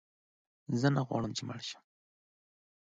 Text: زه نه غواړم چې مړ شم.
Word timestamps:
زه 0.79 0.87
نه 0.95 1.01
غواړم 1.07 1.31
چې 1.37 1.43
مړ 1.47 1.59
شم. 1.69 1.83